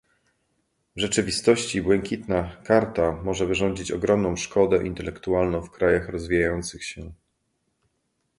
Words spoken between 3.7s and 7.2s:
ogromną szkodę intelektualną w krajach rozwijających się